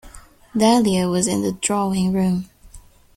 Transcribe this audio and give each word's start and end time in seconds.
Dahlia 0.57 1.07
was 1.11 1.27
in 1.27 1.43
the 1.43 1.51
drawing-room. 1.51 2.49